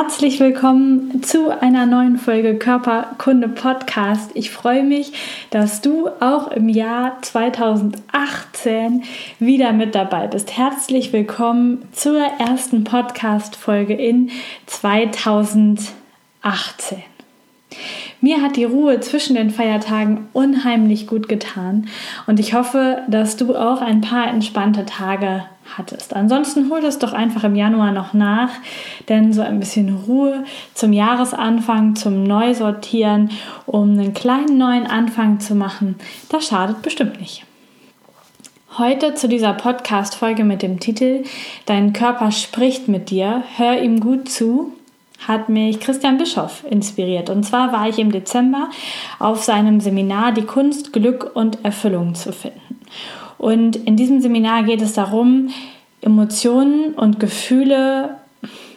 [0.00, 4.30] Herzlich willkommen zu einer neuen Folge Körperkunde Podcast.
[4.34, 5.12] Ich freue mich,
[5.50, 9.02] dass du auch im Jahr 2018
[9.40, 10.56] wieder mit dabei bist.
[10.56, 14.30] Herzlich willkommen zur ersten Podcast-Folge in
[14.66, 15.88] 2018.
[18.20, 21.88] Mir hat die Ruhe zwischen den Feiertagen unheimlich gut getan
[22.28, 25.42] und ich hoffe, dass du auch ein paar entspannte Tage
[25.78, 26.14] hattest.
[26.14, 28.50] Ansonsten hol das doch einfach im Januar noch nach,
[29.08, 33.30] denn so ein bisschen Ruhe zum Jahresanfang, zum Neusortieren,
[33.66, 35.96] um einen kleinen neuen Anfang zu machen,
[36.28, 37.44] das schadet bestimmt nicht.
[38.76, 41.24] Heute zu dieser Podcast-Folge mit dem Titel
[41.66, 44.72] Dein Körper spricht mit dir, hör ihm gut zu,
[45.26, 47.28] hat mich Christian Bischoff inspiriert.
[47.28, 48.70] Und zwar war ich im Dezember
[49.18, 52.80] auf seinem Seminar Die Kunst, Glück und Erfüllung zu finden.
[53.38, 55.50] Und in diesem Seminar geht es darum,
[56.00, 58.16] Emotionen und Gefühle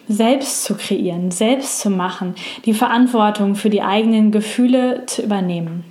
[0.08, 5.84] selbst zu kreieren, selbst zu machen, die Verantwortung für die eigenen Gefühle zu übernehmen.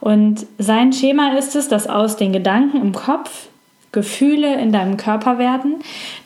[0.00, 3.48] Und sein Schema ist es, dass aus den Gedanken im Kopf
[3.92, 5.76] Gefühle in deinem Körper werden.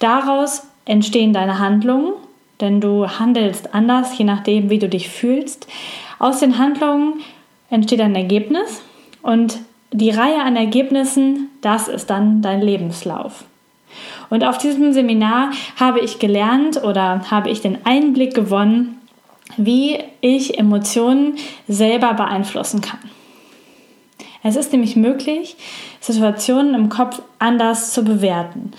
[0.01, 2.15] Daraus entstehen deine Handlungen,
[2.61, 5.67] denn du handelst anders, je nachdem, wie du dich fühlst.
[6.19, 7.21] Aus den Handlungen
[7.71, 8.83] entsteht ein Ergebnis
[9.23, 9.59] und
[9.93, 13.45] die Reihe an Ergebnissen, das ist dann dein Lebenslauf.
[14.29, 19.01] Und auf diesem Seminar habe ich gelernt oder habe ich den Einblick gewonnen,
[19.57, 23.01] wie ich Emotionen selber beeinflussen kann.
[24.43, 25.57] Es ist nämlich möglich,
[26.01, 28.73] Situationen im Kopf anders zu bewerten.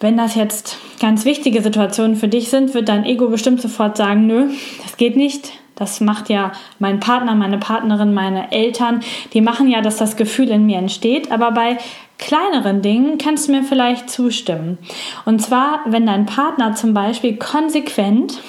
[0.00, 4.26] Wenn das jetzt ganz wichtige Situationen für dich sind, wird dein Ego bestimmt sofort sagen,
[4.26, 4.50] nö,
[4.82, 9.00] das geht nicht, das macht ja mein Partner, meine Partnerin, meine Eltern.
[9.32, 11.32] Die machen ja, dass das Gefühl in mir entsteht.
[11.32, 11.78] Aber bei
[12.18, 14.78] kleineren Dingen kannst du mir vielleicht zustimmen.
[15.24, 18.40] Und zwar, wenn dein Partner zum Beispiel konsequent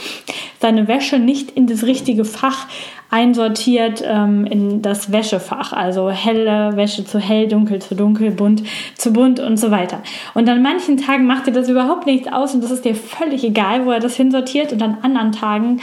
[0.60, 2.68] seine Wäsche nicht in das richtige Fach
[3.10, 8.64] einsortiert ähm, in das Wäschefach, also helle Wäsche zu hell, dunkel zu dunkel, bunt
[8.96, 10.02] zu bunt und so weiter.
[10.34, 13.44] Und an manchen Tagen macht dir das überhaupt nichts aus und das ist dir völlig
[13.44, 15.80] egal, wo er das hinsortiert und an anderen Tagen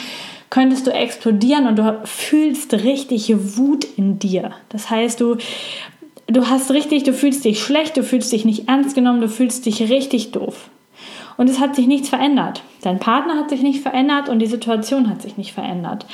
[0.50, 4.50] könntest du explodieren und du fühlst richtig Wut in dir.
[4.69, 5.37] Das heißt, du,
[6.27, 9.65] du hast richtig, du fühlst dich schlecht, du fühlst dich nicht ernst genommen, du fühlst
[9.65, 10.69] dich richtig doof.
[11.37, 12.62] Und es hat sich nichts verändert.
[12.83, 16.05] Dein Partner hat sich nicht verändert und die Situation hat sich nicht verändert.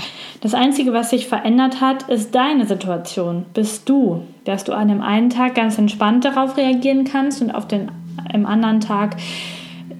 [0.40, 3.44] Das Einzige, was sich verändert hat, ist deine Situation.
[3.52, 7.66] Bist du, dass du an dem einen Tag ganz entspannt darauf reagieren kannst und auf
[7.66, 7.90] den
[8.32, 9.16] im anderen Tag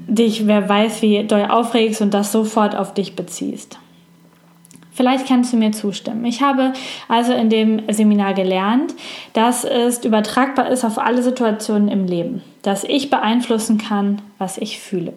[0.06, 3.78] dich, wer weiß, wie doll aufregst und das sofort auf dich beziehst.
[4.96, 6.24] Vielleicht kannst du mir zustimmen.
[6.24, 6.72] Ich habe
[7.06, 8.94] also in dem Seminar gelernt,
[9.34, 14.80] dass es übertragbar ist auf alle Situationen im Leben, dass ich beeinflussen kann, was ich
[14.80, 15.12] fühle.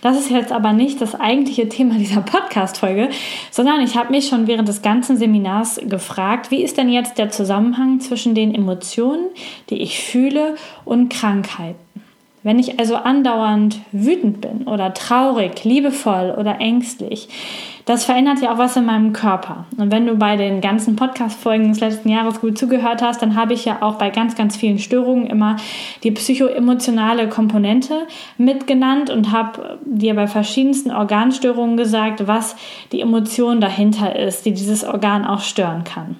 [0.00, 3.10] Das ist jetzt aber nicht das eigentliche Thema dieser Podcast-Folge,
[3.50, 7.30] sondern ich habe mich schon während des ganzen Seminars gefragt, wie ist denn jetzt der
[7.30, 9.26] Zusammenhang zwischen den Emotionen,
[9.68, 11.99] die ich fühle, und Krankheiten?
[12.42, 17.28] Wenn ich also andauernd wütend bin oder traurig, liebevoll oder ängstlich,
[17.84, 19.66] das verändert ja auch was in meinem Körper.
[19.76, 23.52] Und wenn du bei den ganzen Podcast-Folgen des letzten Jahres gut zugehört hast, dann habe
[23.52, 25.56] ich ja auch bei ganz, ganz vielen Störungen immer
[26.02, 28.06] die psychoemotionale Komponente
[28.38, 32.56] mitgenannt und habe dir bei verschiedensten Organstörungen gesagt, was
[32.92, 36.16] die Emotion dahinter ist, die dieses Organ auch stören kann.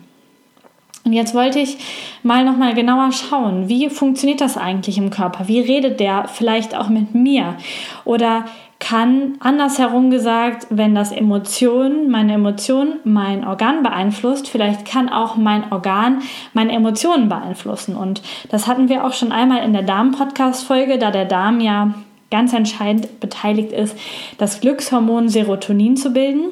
[1.05, 1.79] Und jetzt wollte ich
[2.23, 5.49] mal noch mal genauer schauen, wie funktioniert das eigentlich im Körper?
[5.49, 7.57] Wie redet der vielleicht auch mit mir?
[8.05, 8.45] Oder
[8.81, 15.71] kann andersherum gesagt, wenn das Emotion, meine Emotion mein Organ beeinflusst, vielleicht kann auch mein
[15.71, 16.23] Organ
[16.55, 17.95] meine Emotionen beeinflussen.
[17.95, 21.95] Und das hatten wir auch schon einmal in der Darm-Podcast-Folge, da der Darm ja
[22.31, 23.97] ganz entscheidend beteiligt ist,
[24.39, 26.51] das Glückshormon Serotonin zu bilden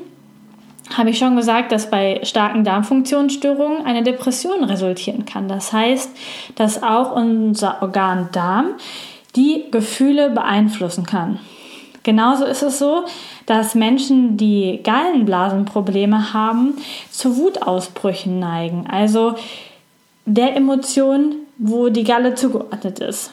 [0.97, 5.49] habe ich schon gesagt, dass bei starken Darmfunktionsstörungen eine Depression resultieren kann.
[5.49, 6.11] Das heißt,
[6.55, 8.75] dass auch unser Organ Darm
[9.37, 11.39] die Gefühle beeinflussen kann.
[12.03, 13.05] Genauso ist es so,
[13.45, 16.75] dass Menschen, die Gallenblasenprobleme haben,
[17.11, 18.87] zu Wutausbrüchen neigen.
[18.91, 19.35] Also
[20.25, 23.33] der Emotion, wo die Galle zugeordnet ist.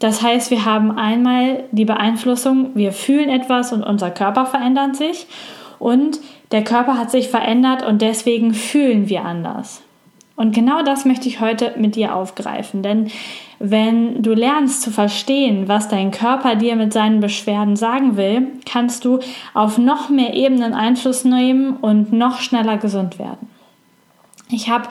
[0.00, 5.26] Das heißt, wir haben einmal die Beeinflussung, wir fühlen etwas und unser Körper verändert sich
[5.80, 6.20] und
[6.52, 9.82] der Körper hat sich verändert und deswegen fühlen wir anders.
[10.36, 13.10] Und genau das möchte ich heute mit dir aufgreifen, denn
[13.58, 19.04] wenn du lernst zu verstehen, was dein Körper dir mit seinen Beschwerden sagen will, kannst
[19.04, 19.18] du
[19.52, 23.50] auf noch mehr Ebenen Einfluss nehmen und noch schneller gesund werden.
[24.48, 24.88] Ich habe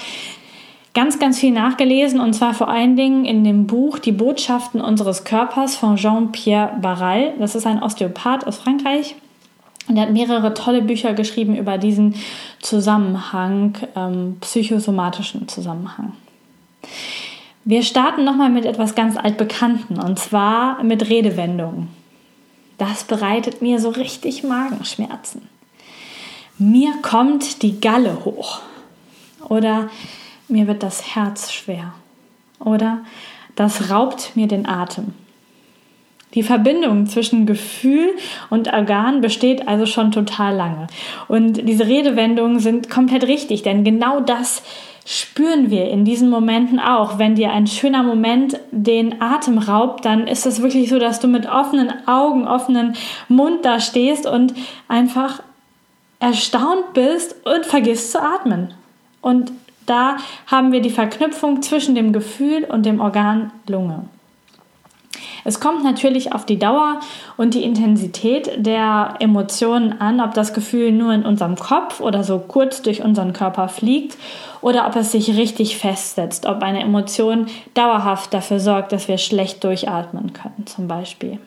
[0.94, 5.24] ganz, ganz viel nachgelesen und zwar vor allen Dingen in dem Buch Die Botschaften unseres
[5.24, 7.34] Körpers von Jean-Pierre Barral.
[7.40, 9.16] Das ist ein Osteopath aus Frankreich.
[9.90, 12.14] Und er hat mehrere tolle Bücher geschrieben über diesen
[12.62, 16.14] Zusammenhang, ähm, psychosomatischen Zusammenhang.
[17.66, 21.90] Wir starten nochmal mit etwas ganz Altbekannten und zwar mit Redewendungen.
[22.78, 25.50] Das bereitet mir so richtig Magenschmerzen.
[26.60, 28.60] Mir kommt die Galle hoch.
[29.50, 29.90] Oder
[30.48, 31.94] mir wird das Herz schwer.
[32.60, 33.00] Oder
[33.56, 35.14] das raubt mir den Atem.
[36.36, 38.10] Die Verbindung zwischen Gefühl
[38.52, 40.88] und Organ besteht also schon total lange.
[41.28, 44.62] Und diese Redewendungen sind komplett richtig, denn genau das
[45.06, 47.18] spüren wir in diesen Momenten auch.
[47.18, 51.28] Wenn dir ein schöner Moment den Atem raubt, dann ist es wirklich so, dass du
[51.28, 52.96] mit offenen Augen, offenen
[53.28, 54.54] Mund da stehst und
[54.88, 55.42] einfach
[56.20, 58.76] erstaunt bist und vergisst zu atmen.
[59.22, 59.52] Und
[59.88, 64.04] da haben wir die Verknüpfung zwischen dem Gefühl und dem Organ Lunge.
[65.44, 67.00] Es kommt natürlich auf die Dauer
[67.38, 72.40] und die Intensität der Emotionen an, ob das Gefühl nur in unserem Kopf oder so
[72.40, 74.18] kurz durch unseren Körper fliegt
[74.62, 79.64] oder ob es sich richtig festsetzt, ob eine Emotion dauerhaft dafür sorgt, dass wir schlecht
[79.64, 81.40] durchatmen können zum Beispiel.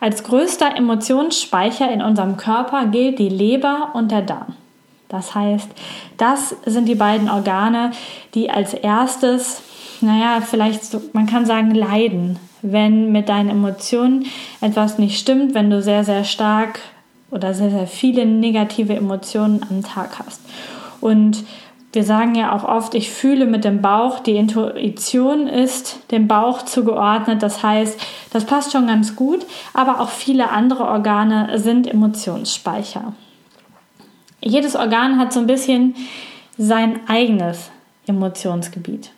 [0.00, 4.54] Als größter Emotionsspeicher in unserem Körper gilt die Leber und der Darm.
[5.08, 5.68] Das heißt,
[6.16, 7.92] das sind die beiden Organe,
[8.34, 9.62] die als erstes,
[10.02, 14.26] naja, vielleicht, so, man kann sagen, leiden, wenn mit deinen Emotionen
[14.60, 16.80] etwas nicht stimmt, wenn du sehr, sehr stark
[17.30, 20.40] oder sehr, sehr viele negative Emotionen am Tag hast.
[21.00, 21.44] Und
[21.92, 24.18] wir sagen ja auch oft, ich fühle mit dem Bauch.
[24.20, 27.42] Die Intuition ist dem Bauch zugeordnet.
[27.42, 27.98] Das heißt,
[28.32, 29.46] das passt schon ganz gut.
[29.72, 33.14] Aber auch viele andere Organe sind Emotionsspeicher.
[34.42, 35.94] Jedes Organ hat so ein bisschen
[36.58, 37.70] sein eigenes
[38.06, 39.10] Emotionsgebiet.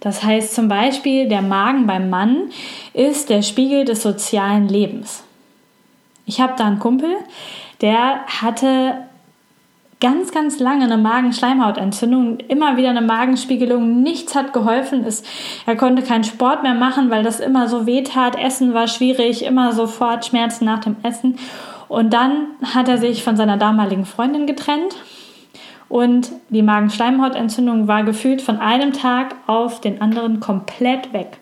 [0.00, 2.50] Das heißt zum Beispiel, der Magen beim Mann
[2.94, 5.24] ist der Spiegel des sozialen Lebens.
[6.24, 7.10] Ich habe da einen Kumpel,
[7.80, 8.98] der hatte
[10.00, 15.04] ganz, ganz lange eine Magenschleimhautentzündung, immer wieder eine Magenspiegelung, nichts hat geholfen.
[15.04, 15.24] Es,
[15.66, 18.36] er konnte keinen Sport mehr machen, weil das immer so weh tat.
[18.36, 21.38] Essen war schwierig, immer sofort Schmerzen nach dem Essen.
[21.88, 24.94] Und dann hat er sich von seiner damaligen Freundin getrennt
[25.88, 31.38] und die Magenschleimhautentzündung war gefühlt von einem Tag auf den anderen komplett weg.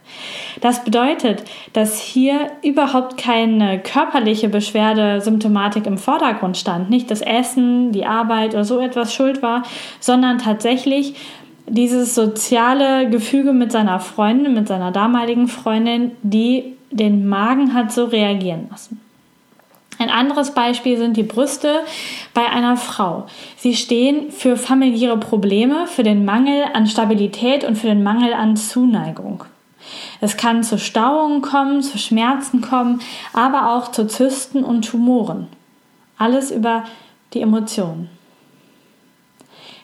[0.60, 6.90] Das bedeutet, dass hier überhaupt keine körperliche Beschwerde, Symptomatik im Vordergrund stand.
[6.90, 9.64] Nicht das Essen, die Arbeit oder so etwas schuld war,
[9.98, 11.16] sondern tatsächlich
[11.68, 18.04] dieses soziale Gefüge mit seiner Freundin, mit seiner damaligen Freundin, die den Magen hat so
[18.04, 18.95] reagieren lassen.
[19.98, 21.80] Ein anderes Beispiel sind die Brüste
[22.34, 23.26] bei einer Frau.
[23.56, 28.56] Sie stehen für familiäre Probleme, für den Mangel an Stabilität und für den Mangel an
[28.56, 29.44] Zuneigung.
[30.20, 33.00] Es kann zu Stauungen kommen, zu Schmerzen kommen,
[33.32, 35.48] aber auch zu Zysten und Tumoren.
[36.18, 36.84] Alles über
[37.32, 38.10] die Emotionen.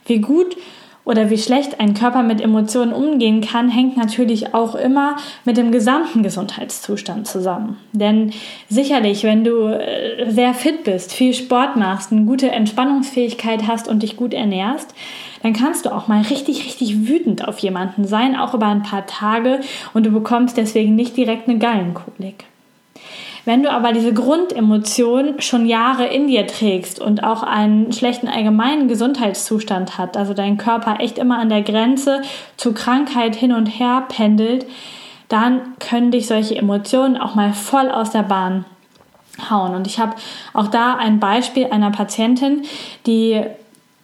[0.06, 0.56] Wie gut
[1.04, 5.72] oder wie schlecht ein Körper mit Emotionen umgehen kann, hängt natürlich auch immer mit dem
[5.72, 7.76] gesamten Gesundheitszustand zusammen.
[7.92, 8.32] Denn
[8.68, 14.02] sicherlich, wenn du äh, sehr fit bist, viel Sport machst, eine gute Entspannungsfähigkeit hast und
[14.02, 14.94] dich gut ernährst,
[15.42, 19.06] dann kannst du auch mal richtig, richtig wütend auf jemanden sein, auch über ein paar
[19.06, 19.60] Tage
[19.92, 22.44] und du bekommst deswegen nicht direkt eine Gallenkolik.
[23.44, 28.86] Wenn du aber diese Grundemotion schon Jahre in dir trägst und auch einen schlechten allgemeinen
[28.86, 32.22] Gesundheitszustand hat, also dein Körper echt immer an der Grenze
[32.56, 34.66] zu Krankheit hin und her pendelt,
[35.28, 38.64] dann können dich solche Emotionen auch mal voll aus der Bahn
[39.50, 39.74] hauen.
[39.74, 40.14] Und ich habe
[40.52, 42.62] auch da ein Beispiel einer Patientin,
[43.06, 43.42] die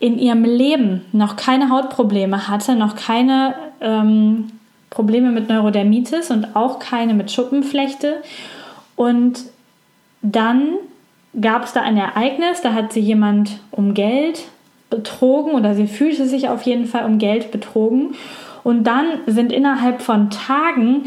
[0.00, 4.50] in ihrem Leben noch keine Hautprobleme hatte, noch keine ähm,
[4.90, 8.22] Probleme mit Neurodermitis und auch keine mit Schuppenflechte
[8.98, 9.44] und
[10.22, 10.70] dann
[11.40, 14.42] gab es da ein Ereignis, da hat sie jemand um Geld
[14.90, 18.16] betrogen oder sie fühlte sich auf jeden Fall um Geld betrogen.
[18.64, 21.04] Und dann sind innerhalb von Tagen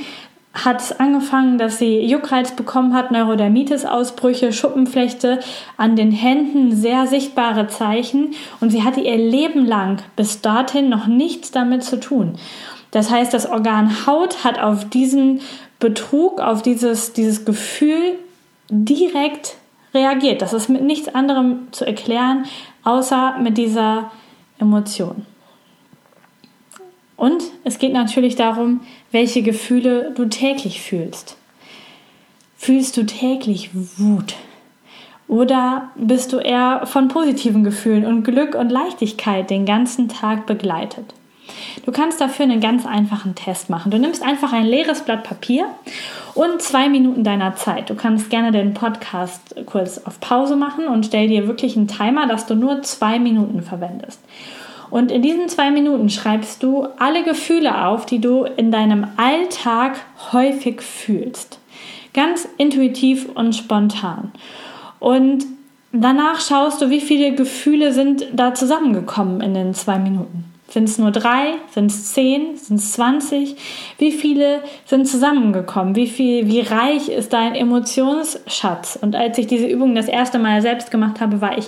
[0.54, 5.40] hat es angefangen, dass sie Juckreiz bekommen hat, Neurodermitis-Ausbrüche, Schuppenflechte,
[5.76, 11.08] an den Händen sehr sichtbare Zeichen und sie hatte ihr Leben lang bis dorthin noch
[11.08, 12.38] nichts damit zu tun.
[12.92, 15.42] Das heißt, das Organ Haut hat auf diesen
[15.82, 18.18] Betrug, auf dieses, dieses Gefühl
[18.70, 19.58] direkt
[19.94, 20.42] reagiert.
[20.42, 22.46] Das ist mit nichts anderem zu erklären,
[22.86, 24.12] außer mit dieser
[24.60, 25.26] Emotion.
[27.18, 28.80] Und es geht natürlich darum,
[29.12, 31.36] welche Gefühle du täglich fühlst.
[32.56, 34.36] Fühlst du täglich Wut?
[35.28, 41.14] Oder bist du eher von positiven Gefühlen und Glück und Leichtigkeit den ganzen Tag begleitet?
[41.86, 43.92] Du kannst dafür einen ganz einfachen Test machen.
[43.92, 45.66] Du nimmst einfach ein leeres Blatt Papier
[46.34, 47.90] und zwei Minuten deiner Zeit.
[47.90, 52.28] Du kannst gerne den Podcast kurz auf Pause machen und stell dir wirklich einen Timer,
[52.28, 54.20] dass du nur zwei Minuten verwendest.
[54.90, 60.02] Und in diesen zwei Minuten schreibst du alle Gefühle auf, die du in deinem Alltag
[60.34, 61.60] häufig fühlst.
[62.14, 64.34] Ganz intuitiv und spontan.
[65.00, 65.46] Und
[65.94, 70.51] danach schaust du, wie viele Gefühle sind da zusammengekommen in den zwei Minuten.
[70.72, 71.56] Sind es nur drei?
[71.72, 72.56] Sind es zehn?
[72.56, 73.58] Sind es zwanzig?
[73.98, 75.98] Wie viele sind zusammengekommen?
[75.98, 78.98] Wie viel, wie reich ist dein Emotionsschatz?
[79.02, 81.68] Und als ich diese Übung das erste Mal selbst gemacht habe, war ich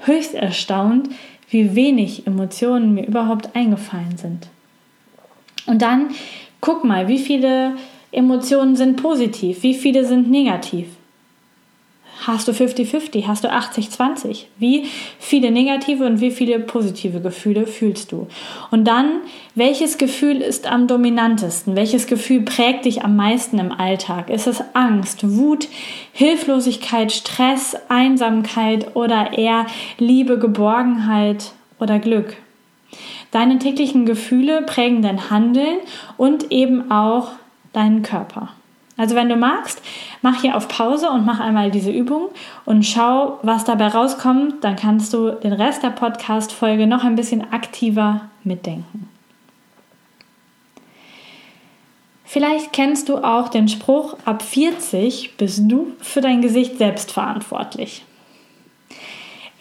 [0.00, 1.08] höchst erstaunt,
[1.48, 4.48] wie wenig Emotionen mir überhaupt eingefallen sind.
[5.66, 6.08] Und dann
[6.60, 7.76] guck mal, wie viele
[8.10, 10.88] Emotionen sind positiv, wie viele sind negativ.
[12.26, 13.26] Hast du 50-50?
[13.26, 14.44] Hast du 80-20?
[14.58, 14.86] Wie
[15.18, 18.26] viele negative und wie viele positive Gefühle fühlst du?
[18.70, 19.22] Und dann,
[19.54, 21.76] welches Gefühl ist am dominantesten?
[21.76, 24.28] Welches Gefühl prägt dich am meisten im Alltag?
[24.28, 25.68] Ist es Angst, Wut,
[26.12, 29.66] Hilflosigkeit, Stress, Einsamkeit oder eher
[29.98, 32.36] Liebe, Geborgenheit oder Glück?
[33.30, 35.78] Deine täglichen Gefühle prägen dein Handeln
[36.18, 37.30] und eben auch
[37.72, 38.50] deinen Körper.
[39.00, 39.80] Also wenn du magst,
[40.20, 42.28] mach hier auf Pause und mach einmal diese Übung
[42.66, 44.62] und schau, was dabei rauskommt.
[44.62, 49.08] Dann kannst du den Rest der Podcast-Folge noch ein bisschen aktiver mitdenken.
[52.26, 58.04] Vielleicht kennst du auch den Spruch, ab 40 bist du für dein Gesicht selbst verantwortlich.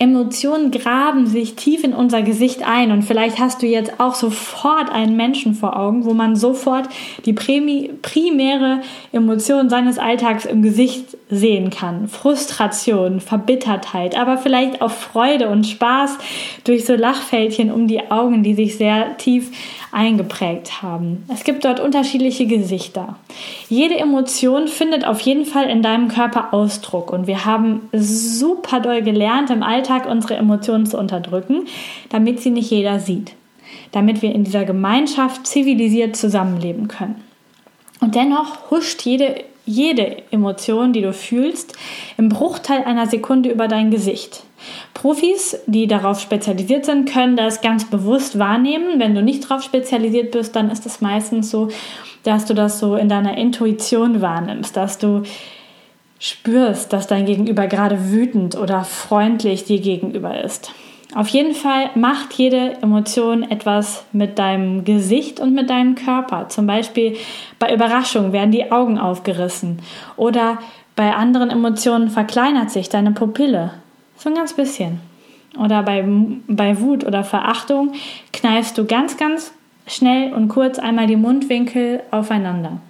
[0.02, 4.90] Emotionen graben sich tief in unser Gesicht ein und vielleicht hast du jetzt auch sofort
[4.90, 6.88] einen Menschen vor Augen, wo man sofort
[7.26, 8.80] die primäre
[9.12, 12.08] Emotion seines Alltags im Gesicht sehen kann.
[12.08, 16.18] Frustration, Verbittertheit, aber vielleicht auch Freude und Spaß
[16.64, 19.52] durch so Lachfältchen um die Augen, die sich sehr tief
[19.92, 21.26] eingeprägt haben.
[21.34, 23.16] Es gibt dort unterschiedliche Gesichter.
[23.70, 29.02] Jede Emotion findet auf jeden Fall in deinem Körper Ausdruck und wir haben super doll
[29.02, 31.66] gelernt, im Alltag unsere Emotionen zu unterdrücken,
[32.10, 33.34] damit sie nicht jeder sieht,
[33.92, 37.24] damit wir in dieser Gemeinschaft zivilisiert zusammenleben können.
[38.02, 41.78] Und dennoch huscht jede jede Emotion, die du fühlst,
[42.18, 44.44] im Bruchteil einer Sekunde über dein Gesicht.
[44.96, 49.00] Profis, die darauf spezialisiert sind, können das ganz bewusst wahrnehmen.
[49.00, 51.70] Wenn du nicht darauf spezialisiert bist, dann ist es meistens so,
[52.24, 55.22] dass du das so in deiner Intuition wahrnimmst, dass du
[56.20, 60.72] spürst, dass dein Gegenüber gerade wütend oder freundlich dir gegenüber ist.
[61.16, 66.50] Auf jeden Fall macht jede Emotion etwas mit deinem Gesicht und mit deinem Körper.
[66.50, 67.18] Zum Beispiel
[67.58, 69.82] bei Überraschung werden die Augen aufgerissen
[70.18, 70.60] oder
[70.96, 73.72] bei anderen Emotionen verkleinert sich deine Pupille.
[74.18, 75.00] So ein ganz bisschen.
[75.58, 76.06] Oder bei,
[76.48, 77.94] bei Wut oder Verachtung
[78.32, 79.52] kneifst du ganz, ganz
[79.88, 82.82] schnell und kurz einmal die Mundwinkel aufeinander.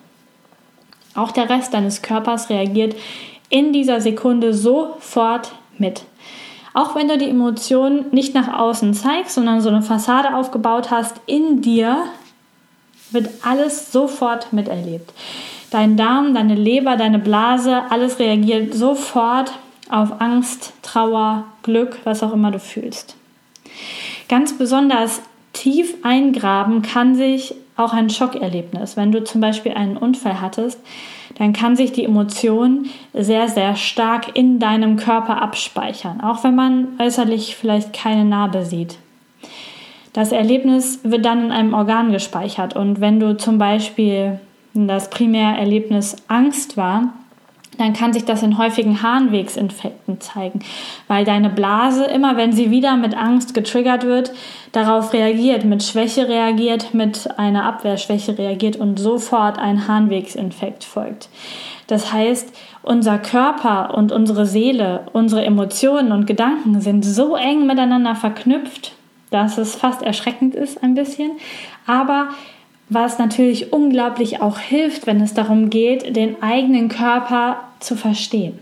[1.20, 2.96] Auch der Rest deines Körpers reagiert
[3.50, 6.04] in dieser Sekunde sofort mit.
[6.74, 11.20] Auch wenn du die Emotionen nicht nach außen zeigst, sondern so eine Fassade aufgebaut hast,
[11.26, 12.06] in dir
[13.12, 15.12] wird alles sofort miterlebt.
[15.72, 19.52] Dein Darm, deine Leber, deine Blase, alles reagiert sofort
[19.90, 23.16] auf Angst, Trauer, Glück, was auch immer du fühlst.
[24.30, 25.22] Ganz besonders
[25.54, 28.98] tief eingraben kann sich auch ein Schockerlebnis.
[28.98, 30.80] Wenn du zum Beispiel einen Unfall hattest,
[31.38, 36.88] dann kann sich die Emotion sehr, sehr stark in deinem Körper abspeichern, auch wenn man
[37.00, 38.98] äußerlich vielleicht keine Narbe sieht.
[40.14, 44.40] Das Erlebnis wird dann in einem Organ gespeichert und wenn du zum Beispiel
[44.74, 47.14] das Primärerlebnis Angst war,
[47.80, 50.60] dann kann sich das in häufigen Harnwegsinfekten zeigen,
[51.08, 54.34] weil deine Blase immer, wenn sie wieder mit Angst getriggert wird,
[54.74, 61.30] darauf reagiert, mit Schwäche reagiert, mit einer Abwehrschwäche reagiert und sofort ein Harnwegsinfekt folgt.
[61.88, 68.16] Das heißt, unser Körper und unsere Seele, unsere Emotionen und Gedanken sind so eng miteinander
[68.16, 68.94] verknüpft,
[69.32, 71.32] dass es fast erschreckend ist ein bisschen,
[71.88, 72.30] aber
[72.90, 78.58] was natürlich unglaublich auch hilft, wenn es darum geht, den eigenen Körper zu verstehen.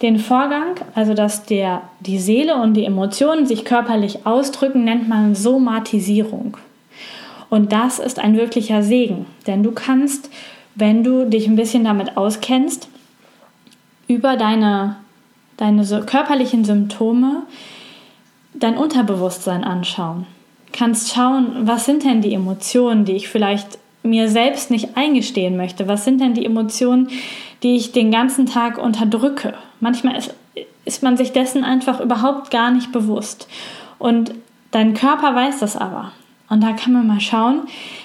[0.00, 5.34] Den Vorgang, also dass der, die Seele und die Emotionen sich körperlich ausdrücken, nennt man
[5.34, 6.56] Somatisierung.
[7.50, 10.30] Und das ist ein wirklicher Segen, denn du kannst,
[10.74, 12.88] wenn du dich ein bisschen damit auskennst,
[14.08, 14.96] über deine,
[15.58, 17.42] deine körperlichen Symptome
[18.54, 20.26] dein Unterbewusstsein anschauen.
[20.72, 25.88] Kannst schauen, was sind denn die Emotionen, die ich vielleicht mir selbst nicht eingestehen möchte.
[25.88, 27.08] Was sind denn die Emotionen,
[27.62, 29.54] die ich den ganzen Tag unterdrücke?
[29.80, 30.34] Manchmal ist,
[30.84, 33.48] ist man sich dessen einfach überhaupt gar nicht bewusst.
[33.98, 34.34] Und
[34.72, 36.12] dein Körper weiß das aber.
[36.48, 37.62] Und da kann man mal schauen,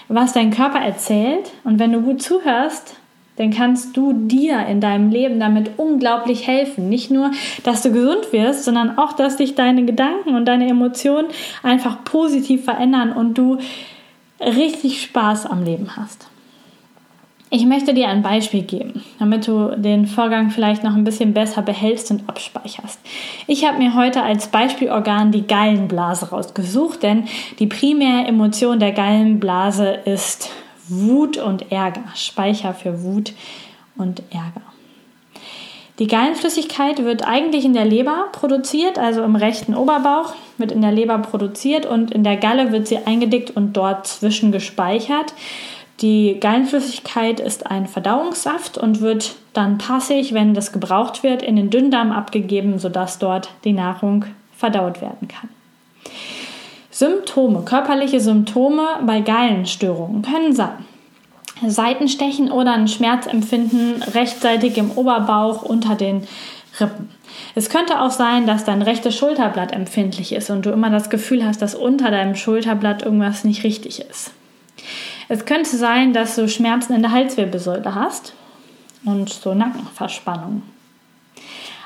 [0.07, 1.51] was dein Körper erzählt.
[1.63, 2.95] Und wenn du gut zuhörst,
[3.37, 6.89] dann kannst du dir in deinem Leben damit unglaublich helfen.
[6.89, 7.31] Nicht nur,
[7.63, 11.27] dass du gesund wirst, sondern auch, dass dich deine Gedanken und deine Emotionen
[11.63, 13.59] einfach positiv verändern und du
[14.39, 16.27] richtig Spaß am Leben hast.
[17.49, 21.61] Ich möchte dir ein Beispiel geben, damit du den Vorgang vielleicht noch ein bisschen besser
[21.61, 22.99] behältst und abspeicherst.
[23.47, 27.23] Ich habe mir heute als Beispielorgan die Gallenblase rausgesucht, denn
[27.59, 30.49] die primäre Emotion der Gallenblase ist
[30.89, 32.03] Wut und Ärger.
[32.15, 33.33] Speicher für Wut
[33.97, 34.61] und Ärger.
[35.99, 40.91] Die Gallenflüssigkeit wird eigentlich in der Leber produziert, also im rechten Oberbauch wird in der
[40.91, 45.33] Leber produziert und in der Galle wird sie eingedickt und dort zwischen gespeichert.
[46.01, 51.71] Die Gallenflüssigkeit ist ein Verdauungssaft und wird dann passig, wenn das gebraucht wird, in den
[51.71, 54.25] Dünndarm abgegeben, sodass dort die Nahrung
[54.55, 55.49] verdaut werden kann.
[56.97, 60.83] Symptome, körperliche Symptome bei Gallenstörungen können sein
[61.63, 66.27] Seitenstechen oder ein Schmerzempfinden rechtzeitig im Oberbauch unter den
[66.79, 67.11] Rippen.
[67.53, 71.45] Es könnte auch sein, dass dein rechtes Schulterblatt empfindlich ist und du immer das Gefühl
[71.45, 74.31] hast, dass unter deinem Schulterblatt irgendwas nicht richtig ist.
[75.29, 78.33] Es könnte sein, dass du Schmerzen in der Halswirbelsäule hast
[79.05, 80.63] und so Nackenverspannung.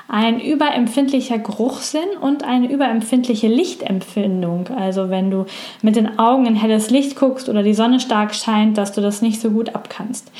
[0.08, 4.68] Ein überempfindlicher Geruchssinn und eine überempfindliche Lichtempfindung.
[4.68, 5.46] Also wenn du
[5.80, 9.22] mit den Augen in helles Licht guckst oder die Sonne stark scheint, dass du das
[9.22, 10.30] nicht so gut abkannst.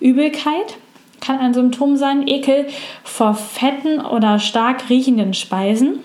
[0.00, 0.78] Übelkeit
[1.20, 2.66] kann ein Symptom sein, Ekel
[3.04, 6.00] vor fetten oder stark riechenden Speisen.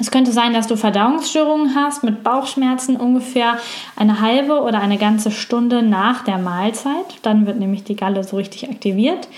[0.00, 3.58] Es könnte sein, dass du Verdauungsstörungen hast mit Bauchschmerzen ungefähr
[3.94, 7.18] eine halbe oder eine ganze Stunde nach der Mahlzeit.
[7.22, 9.28] Dann wird nämlich die Galle so richtig aktiviert.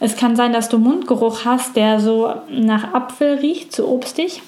[0.00, 4.42] Es kann sein, dass du Mundgeruch hast, der so nach Apfel riecht, zu obstig.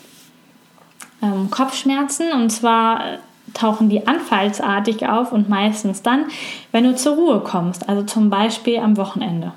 [1.22, 3.18] Ähm, Kopfschmerzen und zwar
[3.54, 6.26] tauchen die anfallsartig auf und meistens dann,
[6.70, 9.52] wenn du zur Ruhe kommst, also zum Beispiel am Wochenende.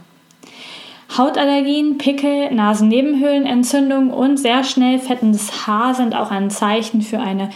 [1.18, 7.50] Hautallergien, Pickel, Nasennebenhöhlenentzündung und sehr schnell fettendes Haar sind auch ein Zeichen für eine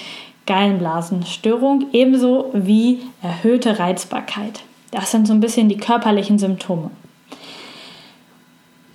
[0.45, 4.62] Gallenblasenstörung, ebenso wie erhöhte Reizbarkeit.
[4.91, 6.91] Das sind so ein bisschen die körperlichen Symptome.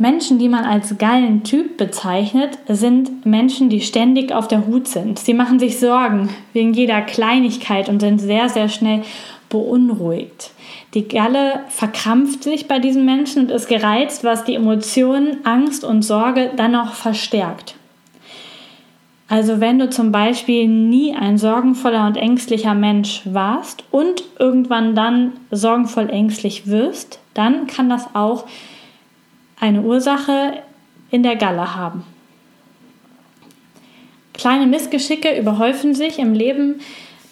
[0.01, 5.19] Menschen, die man als Gallentyp bezeichnet, sind Menschen, die ständig auf der Hut sind.
[5.19, 9.03] Sie machen sich Sorgen wegen jeder Kleinigkeit und sind sehr, sehr schnell
[9.51, 10.53] beunruhigt.
[10.95, 16.01] Die Galle verkrampft sich bei diesen Menschen und ist gereizt, was die Emotionen Angst und
[16.01, 17.75] Sorge dann noch verstärkt.
[19.29, 25.35] Also wenn du zum Beispiel nie ein sorgenvoller und ängstlicher Mensch warst und irgendwann dann
[25.51, 28.47] sorgenvoll ängstlich wirst, dann kann das auch
[29.61, 30.55] eine Ursache
[31.11, 32.05] in der Galle haben.
[34.33, 36.81] Kleine Missgeschicke überhäufen sich im Leben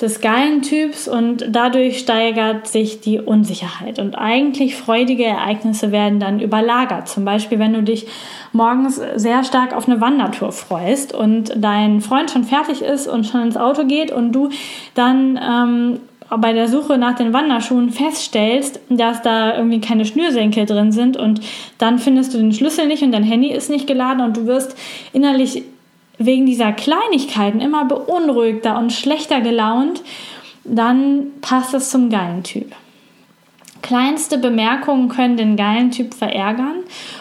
[0.00, 3.98] des Gallentyps und dadurch steigert sich die Unsicherheit.
[3.98, 7.08] Und eigentlich freudige Ereignisse werden dann überlagert.
[7.08, 8.06] Zum Beispiel, wenn du dich
[8.52, 13.42] morgens sehr stark auf eine Wandertour freust und dein Freund schon fertig ist und schon
[13.42, 14.50] ins Auto geht und du
[14.94, 16.00] dann ähm,
[16.36, 21.40] bei der Suche nach den Wanderschuhen feststellst, dass da irgendwie keine Schnürsenkel drin sind und
[21.78, 24.76] dann findest du den Schlüssel nicht und dein Handy ist nicht geladen und du wirst
[25.12, 25.62] innerlich
[26.18, 30.02] wegen dieser Kleinigkeiten immer beunruhigter und schlechter gelaunt,
[30.64, 32.72] dann passt es zum geilen Typ.
[33.80, 36.80] Kleinste Bemerkungen können den geilen Typ verärgern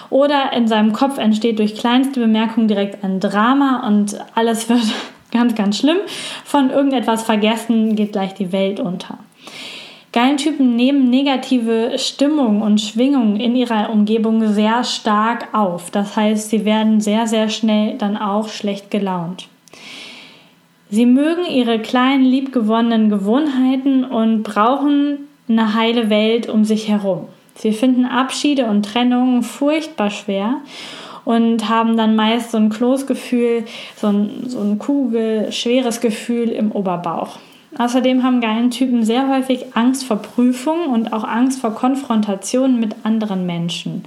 [0.10, 4.82] oder in seinem Kopf entsteht durch kleinste Bemerkungen direkt ein Drama und alles wird
[5.38, 5.98] ganz, ganz schlimm.
[6.44, 9.20] Von irgendetwas vergessen geht gleich die Welt unter.
[10.14, 15.92] Gallentypen nehmen negative Stimmung und Schwingung in ihrer Umgebung sehr stark auf.
[15.92, 19.48] Das heißt, sie werden sehr, sehr schnell dann auch schlecht gelaunt.
[20.90, 27.28] Sie mögen ihre kleinen, liebgewonnenen Gewohnheiten und brauchen eine heile Welt um sich herum.
[27.56, 30.62] Sie finden Abschiede und Trennungen furchtbar schwer
[31.28, 33.66] und haben dann meist so ein Kloßgefühl,
[33.98, 37.38] so ein, so ein Kugel, schweres Gefühl im Oberbauch.
[37.78, 43.46] Außerdem haben Gallentypen sehr häufig Angst vor Prüfungen und auch Angst vor Konfrontationen mit anderen
[43.46, 44.06] Menschen.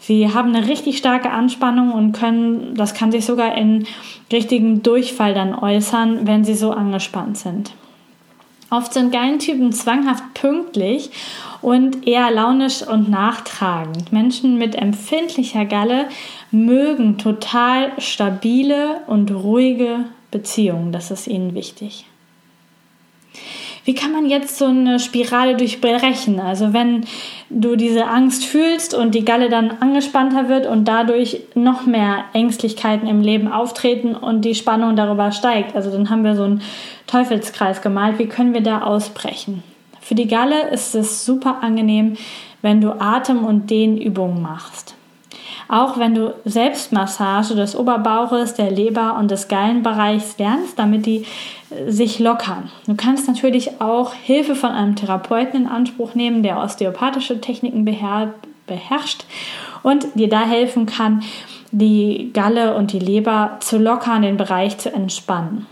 [0.00, 3.84] Sie haben eine richtig starke Anspannung und können, das kann sich sogar in
[4.32, 7.72] richtigen Durchfall dann äußern, wenn sie so angespannt sind.
[8.70, 11.10] Oft sind Gallentypen zwanghaft pünktlich
[11.62, 14.12] und eher launisch und nachtragend.
[14.12, 16.08] Menschen mit empfindlicher Galle
[16.50, 20.92] mögen total stabile und ruhige Beziehungen.
[20.92, 22.04] Das ist ihnen wichtig.
[23.88, 26.40] Wie kann man jetzt so eine Spirale durchbrechen?
[26.40, 27.06] Also wenn
[27.48, 33.08] du diese Angst fühlst und die Galle dann angespannter wird und dadurch noch mehr Ängstlichkeiten
[33.08, 35.74] im Leben auftreten und die Spannung darüber steigt.
[35.74, 36.60] Also dann haben wir so einen
[37.06, 38.18] Teufelskreis gemalt.
[38.18, 39.62] Wie können wir da ausbrechen?
[40.02, 42.18] Für die Galle ist es super angenehm,
[42.60, 44.96] wenn du Atem- und Dehnübungen machst.
[45.68, 51.26] Auch wenn du Selbstmassage des Oberbauches, der Leber und des Gallenbereichs lernst, damit die
[51.70, 52.70] äh, sich lockern.
[52.86, 59.26] Du kannst natürlich auch Hilfe von einem Therapeuten in Anspruch nehmen, der osteopathische Techniken beherrscht
[59.82, 61.22] und dir da helfen kann,
[61.70, 65.66] die Galle und die Leber zu lockern, den Bereich zu entspannen.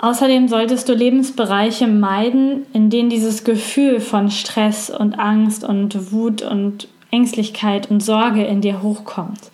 [0.00, 6.42] Außerdem solltest du Lebensbereiche meiden, in denen dieses Gefühl von Stress und Angst und Wut
[6.42, 9.50] und Ängstlichkeit und Sorge in dir hochkommt.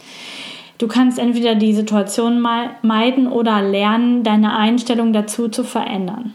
[0.79, 6.35] Du kannst entweder die Situation meiden oder lernen, deine Einstellung dazu zu verändern.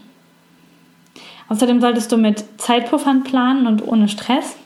[1.48, 4.56] Außerdem solltest du mit Zeitpuffern planen und ohne Stress.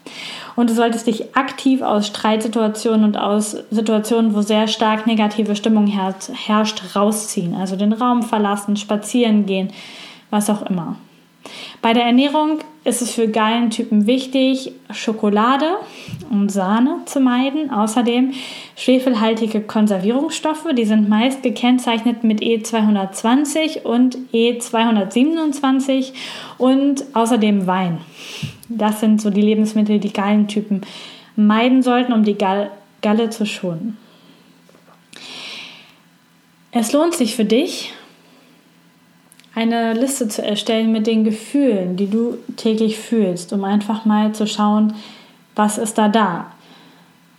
[0.55, 5.87] Und du solltest dich aktiv aus Streitsituationen und aus Situationen, wo sehr stark negative Stimmung
[5.89, 7.55] herrscht, rausziehen.
[7.55, 9.73] Also den Raum verlassen, spazieren gehen,
[10.31, 10.97] was auch immer.
[11.83, 15.77] Bei der Ernährung ist es für Gallentypen wichtig, Schokolade
[16.31, 17.71] und Sahne zu meiden.
[17.71, 18.33] Außerdem
[18.77, 26.13] schwefelhaltige Konservierungsstoffe, die sind meist gekennzeichnet mit E220 und E227
[26.59, 27.99] und außerdem Wein.
[28.69, 30.83] Das sind so die Lebensmittel, die Gallentypen
[31.37, 33.99] meiden sollten, um die Galle zu schonen.
[36.71, 37.93] Es lohnt sich für dich,
[39.55, 44.47] eine Liste zu erstellen mit den Gefühlen, die du täglich fühlst, um einfach mal zu
[44.47, 44.95] schauen,
[45.55, 46.47] was ist da da.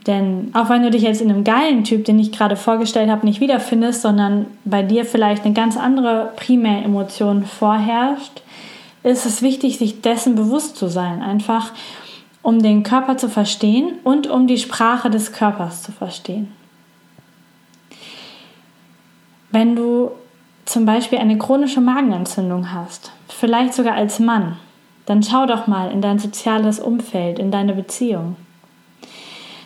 [0.07, 3.25] Denn auch wenn du dich jetzt in einem geilen Typ, den ich gerade vorgestellt habe,
[3.25, 8.43] nicht wiederfindest, sondern bei dir vielleicht eine ganz andere Primäremotion vorherrscht,
[9.03, 11.21] ist es wichtig, sich dessen bewusst zu sein.
[11.21, 11.71] Einfach
[12.43, 16.51] um den Körper zu verstehen und um die Sprache des Körpers zu verstehen.
[19.49, 20.11] Wenn du
[20.65, 24.57] zum Beispiel eine chronische Magenentzündung hast, vielleicht sogar als Mann,
[25.05, 28.35] dann schau doch mal in dein soziales Umfeld, in deine Beziehung.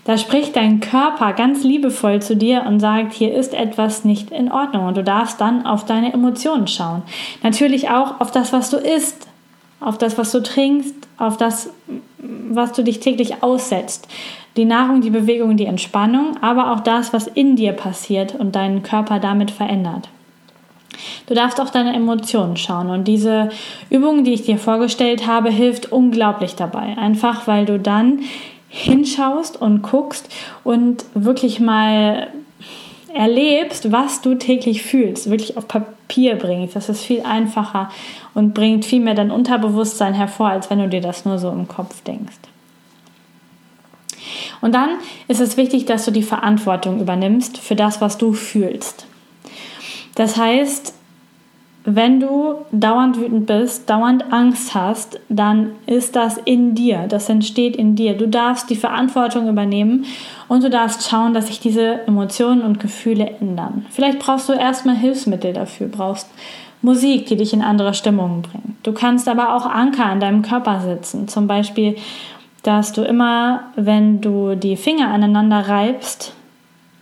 [0.05, 4.51] Da spricht dein Körper ganz liebevoll zu dir und sagt, hier ist etwas nicht in
[4.51, 7.03] Ordnung und du darfst dann auf deine Emotionen schauen.
[7.43, 9.27] Natürlich auch auf das, was du isst,
[9.79, 11.69] auf das, was du trinkst, auf das,
[12.17, 14.07] was du dich täglich aussetzt.
[14.57, 18.83] Die Nahrung, die Bewegung, die Entspannung, aber auch das, was in dir passiert und deinen
[18.83, 20.09] Körper damit verändert.
[21.28, 23.49] Du darfst auch deine Emotionen schauen und diese
[23.89, 26.97] Übung, die ich dir vorgestellt habe, hilft unglaublich dabei.
[26.97, 28.21] Einfach weil du dann
[28.69, 30.30] hinschaust und guckst
[30.63, 32.28] und wirklich mal
[33.13, 36.75] erlebst, was du täglich fühlst, wirklich auf Papier bringst.
[36.75, 37.89] Das ist viel einfacher
[38.34, 41.67] und bringt viel mehr dein Unterbewusstsein hervor, als wenn du dir das nur so im
[41.67, 42.38] Kopf denkst.
[44.62, 44.89] Und dann
[45.28, 49.06] ist es wichtig, dass du die Verantwortung übernimmst für das, was du fühlst.
[50.19, 50.93] Das heißt,
[51.86, 57.77] wenn du dauernd wütend bist, dauernd Angst hast, dann ist das in dir, das entsteht
[57.77, 58.17] in dir.
[58.17, 60.03] Du darfst die Verantwortung übernehmen
[60.49, 63.86] und du darfst schauen, dass sich diese Emotionen und Gefühle ändern.
[63.91, 66.29] Vielleicht brauchst du erstmal Hilfsmittel dafür, brauchst
[66.82, 68.75] Musik, die dich in andere Stimmungen bringt.
[68.84, 71.95] Du kannst aber auch Anker in deinem Körper setzen, zum Beispiel,
[72.63, 76.34] dass du immer, wenn du die Finger aneinander reibst,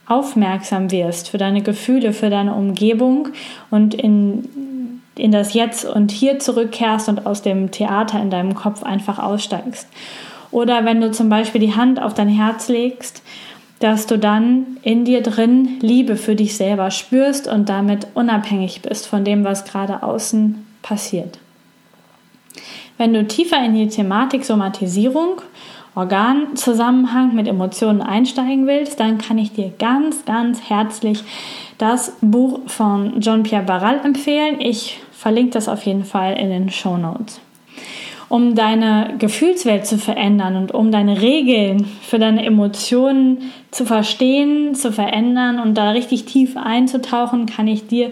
[0.07, 3.29] aufmerksam wirst für deine Gefühle, für deine Umgebung
[3.69, 8.83] und in, in das Jetzt und Hier zurückkehrst und aus dem Theater in deinem Kopf
[8.83, 9.87] einfach aussteigst.
[10.51, 13.21] Oder wenn du zum Beispiel die Hand auf dein Herz legst,
[13.79, 19.07] dass du dann in dir drin Liebe für dich selber spürst und damit unabhängig bist
[19.07, 21.37] von dem, was gerade außen passiert.
[22.97, 25.41] Wenn du tiefer in die Thematik Somatisierung
[25.97, 31.23] Organzusammenhang mit Emotionen einsteigen willst, dann kann ich dir ganz, ganz herzlich
[31.79, 34.61] das Buch von Jean-Pierre Barral empfehlen.
[34.61, 37.41] Ich verlinke das auf jeden Fall in den Show Notes.
[38.29, 44.91] Um deine Gefühlswelt zu verändern und um deine Regeln für deine Emotionen zu verstehen, zu
[44.91, 48.11] verändern und da richtig tief einzutauchen, kann ich dir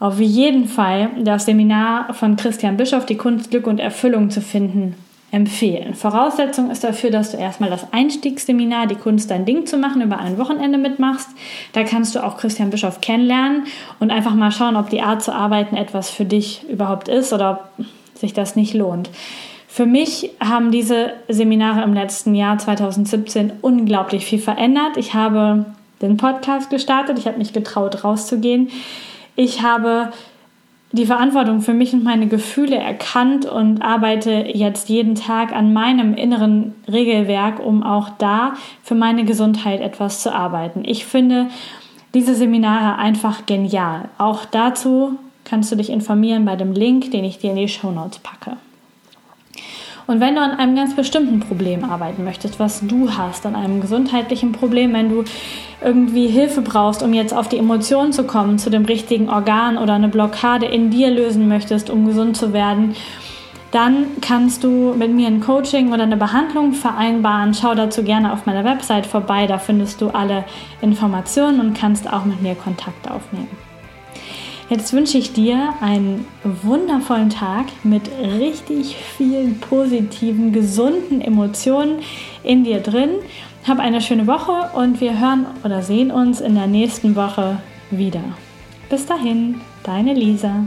[0.00, 4.96] auf jeden Fall das Seminar von Christian Bischoff, die Kunst, Glück und Erfüllung zu finden,
[5.32, 5.94] empfehlen.
[5.94, 10.18] Voraussetzung ist dafür, dass du erstmal das Einstiegsseminar, die Kunst dein Ding zu machen, über
[10.18, 11.30] ein Wochenende mitmachst.
[11.72, 13.64] Da kannst du auch Christian Bischof kennenlernen
[13.98, 17.70] und einfach mal schauen, ob die Art zu arbeiten etwas für dich überhaupt ist oder
[17.78, 19.08] ob sich das nicht lohnt.
[19.66, 24.98] Für mich haben diese Seminare im letzten Jahr 2017 unglaublich viel verändert.
[24.98, 25.64] Ich habe
[26.02, 28.68] den Podcast gestartet, ich habe mich getraut rauszugehen.
[29.34, 30.10] Ich habe
[30.92, 36.14] die Verantwortung für mich und meine Gefühle erkannt und arbeite jetzt jeden Tag an meinem
[36.14, 40.82] inneren Regelwerk, um auch da für meine Gesundheit etwas zu arbeiten.
[40.84, 41.48] Ich finde
[42.14, 44.10] diese Seminare einfach genial.
[44.18, 47.90] Auch dazu kannst du dich informieren bei dem Link, den ich dir in die Show
[47.90, 48.58] Notes packe.
[50.06, 53.80] Und wenn du an einem ganz bestimmten Problem arbeiten möchtest, was du hast, an einem
[53.80, 55.24] gesundheitlichen Problem, wenn du
[55.82, 59.94] irgendwie Hilfe brauchst, um jetzt auf die Emotionen zu kommen, zu dem richtigen Organ oder
[59.94, 62.94] eine Blockade in dir lösen möchtest, um gesund zu werden,
[63.70, 67.54] dann kannst du mit mir ein Coaching oder eine Behandlung vereinbaren.
[67.54, 70.44] Schau dazu gerne auf meiner Website vorbei, da findest du alle
[70.82, 73.71] Informationen und kannst auch mit mir Kontakt aufnehmen.
[74.72, 81.98] Jetzt wünsche ich dir einen wundervollen Tag mit richtig vielen positiven, gesunden Emotionen
[82.42, 83.10] in dir drin.
[83.68, 87.58] Hab eine schöne Woche und wir hören oder sehen uns in der nächsten Woche
[87.90, 88.24] wieder.
[88.88, 90.64] Bis dahin, deine Lisa.